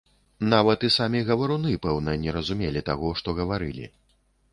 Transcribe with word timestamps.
Нават 0.53 0.85
і 0.87 0.89
самі 0.95 1.19
гаваруны, 1.27 1.73
пэўна, 1.83 2.15
не 2.23 2.33
разумелі 2.39 2.81
таго, 2.89 3.13
што 3.21 3.37
гаварылі. 3.41 3.85